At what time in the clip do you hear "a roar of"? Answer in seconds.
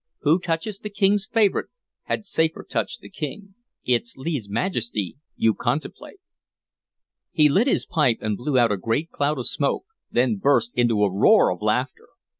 11.03-11.61